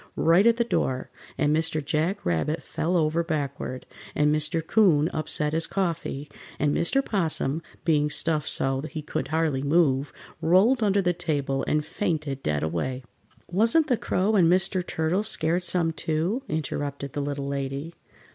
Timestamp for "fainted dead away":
11.85-13.03